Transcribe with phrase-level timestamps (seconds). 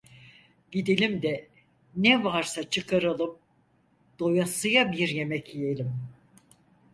[0.71, 1.47] Gidelim de
[1.95, 3.37] ne varsa çıkaralım,
[4.19, 5.93] doyasıya bir yemek yiyelim…